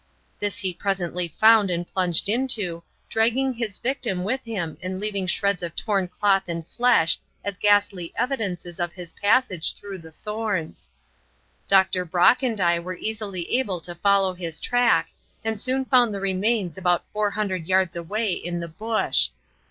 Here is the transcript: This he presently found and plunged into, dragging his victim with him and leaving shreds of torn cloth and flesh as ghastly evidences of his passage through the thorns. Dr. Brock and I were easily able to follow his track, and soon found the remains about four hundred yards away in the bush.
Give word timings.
This 0.39 0.57
he 0.57 0.73
presently 0.73 1.27
found 1.27 1.69
and 1.69 1.87
plunged 1.87 2.27
into, 2.27 2.81
dragging 3.07 3.53
his 3.53 3.77
victim 3.77 4.23
with 4.23 4.45
him 4.45 4.79
and 4.81 4.99
leaving 4.99 5.27
shreds 5.27 5.61
of 5.61 5.75
torn 5.75 6.07
cloth 6.07 6.45
and 6.49 6.65
flesh 6.67 7.19
as 7.45 7.55
ghastly 7.55 8.11
evidences 8.15 8.79
of 8.79 8.93
his 8.93 9.13
passage 9.13 9.75
through 9.75 9.99
the 9.99 10.11
thorns. 10.11 10.89
Dr. 11.67 12.03
Brock 12.03 12.41
and 12.41 12.59
I 12.59 12.79
were 12.79 12.95
easily 12.97 13.47
able 13.59 13.79
to 13.81 13.93
follow 13.93 14.33
his 14.33 14.59
track, 14.59 15.11
and 15.45 15.61
soon 15.61 15.85
found 15.85 16.15
the 16.15 16.19
remains 16.19 16.79
about 16.79 17.05
four 17.13 17.29
hundred 17.29 17.67
yards 17.67 17.95
away 17.95 18.31
in 18.33 18.59
the 18.59 18.67
bush. 18.67 19.29